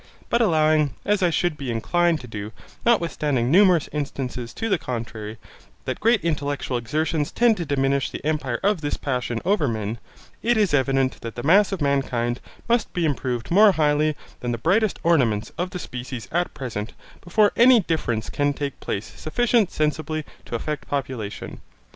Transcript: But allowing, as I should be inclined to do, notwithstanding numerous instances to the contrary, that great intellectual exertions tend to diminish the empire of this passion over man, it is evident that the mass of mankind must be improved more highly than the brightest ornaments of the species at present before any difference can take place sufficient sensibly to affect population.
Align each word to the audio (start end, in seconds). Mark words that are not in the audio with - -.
But 0.31 0.41
allowing, 0.41 0.95
as 1.05 1.21
I 1.21 1.29
should 1.29 1.57
be 1.59 1.69
inclined 1.69 2.21
to 2.21 2.27
do, 2.27 2.51
notwithstanding 2.83 3.51
numerous 3.51 3.87
instances 3.91 4.51
to 4.55 4.67
the 4.67 4.79
contrary, 4.79 5.37
that 5.85 5.99
great 5.99 6.21
intellectual 6.25 6.75
exertions 6.75 7.31
tend 7.31 7.55
to 7.57 7.67
diminish 7.67 8.09
the 8.09 8.25
empire 8.25 8.59
of 8.63 8.81
this 8.81 8.97
passion 8.97 9.39
over 9.45 9.67
man, 9.67 9.99
it 10.41 10.57
is 10.57 10.73
evident 10.73 11.21
that 11.21 11.35
the 11.35 11.43
mass 11.43 11.71
of 11.71 11.81
mankind 11.81 12.39
must 12.67 12.91
be 12.93 13.05
improved 13.05 13.51
more 13.51 13.73
highly 13.73 14.15
than 14.39 14.51
the 14.51 14.57
brightest 14.57 14.97
ornaments 15.03 15.51
of 15.55 15.69
the 15.69 15.77
species 15.77 16.27
at 16.31 16.55
present 16.55 16.93
before 17.23 17.51
any 17.55 17.79
difference 17.81 18.31
can 18.31 18.53
take 18.53 18.79
place 18.79 19.05
sufficient 19.05 19.69
sensibly 19.69 20.25
to 20.45 20.55
affect 20.55 20.87
population. 20.87 21.61